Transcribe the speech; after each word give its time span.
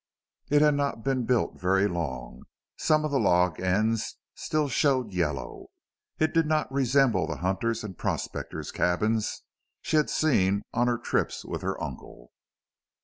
It 0.49 0.63
had 0.63 0.73
not 0.73 1.03
been 1.03 1.27
built 1.27 1.59
very 1.61 1.87
long; 1.87 2.45
some 2.75 3.05
of 3.05 3.11
the 3.11 3.19
log 3.19 3.59
ends 3.59 4.17
still 4.33 4.67
showed 4.67 5.13
yellow. 5.13 5.67
It 6.17 6.33
did 6.33 6.47
not 6.47 6.71
resemble 6.73 7.27
the 7.27 7.35
hunters' 7.35 7.83
and 7.83 7.95
prospectors' 7.95 8.71
cabins 8.71 9.43
she 9.83 9.97
had 9.97 10.09
seen 10.09 10.63
on 10.73 10.87
her 10.87 10.97
trips 10.97 11.45
with 11.45 11.61
her 11.61 11.79
uncle. 11.79 12.31